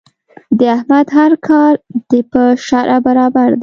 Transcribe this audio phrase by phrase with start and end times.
[0.57, 1.73] د احمد هر کار
[2.09, 3.59] د په شرعه برابر دی.